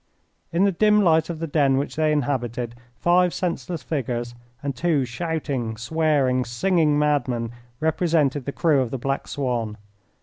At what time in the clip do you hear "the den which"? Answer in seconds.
1.37-1.95